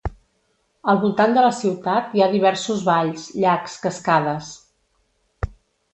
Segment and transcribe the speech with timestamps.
[0.93, 4.53] Al voltant de la ciutat hi ha diversos valls, llacs, cascades.